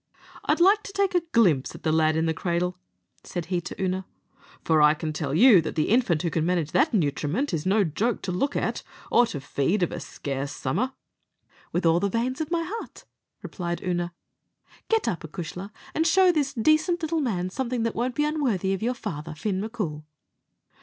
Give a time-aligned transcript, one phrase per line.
[0.45, 2.79] "I'd like to take a glimpse at the lad in the cradle,"
[3.23, 4.05] said he to Oonagh;
[4.63, 7.83] "for I can tell you that the infant who can manage that nutriment is no
[7.83, 10.93] joke to look at, or to feed of a scarce summer."
[11.71, 13.05] "With all the veins of my heart,"
[13.43, 14.09] replied Oonagh;
[14.89, 18.81] "get up, acushla, and show this decent little man something that won't be unworthy of
[18.81, 20.03] your father, Fin M'Coul."